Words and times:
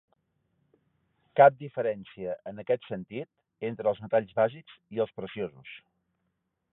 Cap 1.39 1.59
diferència 1.59 2.33
en 2.51 2.63
aquest 2.63 2.89
sentit 2.93 3.67
entre 3.69 3.93
els 3.93 4.01
metalls 4.07 4.35
bàsics 4.43 4.79
i 4.97 5.05
els 5.05 5.15
preciosos. 5.21 5.79